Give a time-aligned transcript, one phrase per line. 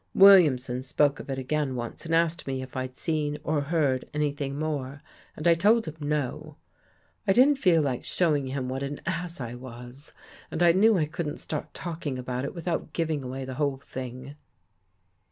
[0.15, 4.57] Williamson spoke of it again once and asked me if I'd seen or heard anything
[4.57, 5.03] more,
[5.37, 6.55] and I told him no.
[7.27, 10.13] I didn't feel like 40 WHAT JEFFREY SAW showing him what an ass I was
[10.49, 14.33] and I knew I couldn't start talking about it without giving away the whole thing."